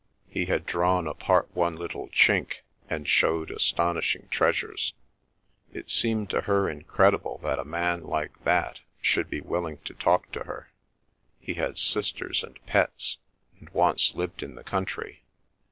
He 0.27 0.45
had 0.45 0.65
drawn 0.65 1.05
apart 1.05 1.49
one 1.55 1.75
little 1.75 2.09
chink 2.09 2.61
and 2.89 3.07
showed 3.07 3.51
astonishing 3.51 4.29
treasures. 4.31 4.95
It 5.73 5.91
seemed 5.91 6.31
to 6.31 6.41
her 6.41 6.67
incredible 6.67 7.37
that 7.43 7.59
a 7.59 7.63
man 7.63 8.05
like 8.05 8.43
that 8.43 8.79
should 8.99 9.29
be 9.29 9.41
willing 9.41 9.77
to 9.85 9.93
talk 9.93 10.31
to 10.31 10.45
her. 10.45 10.71
He 11.39 11.53
had 11.53 11.77
sisters 11.77 12.43
and 12.43 12.57
pets, 12.65 13.17
and 13.59 13.69
once 13.69 14.15
lived 14.15 14.41
in 14.41 14.55
the 14.55 14.63
country. 14.63 15.21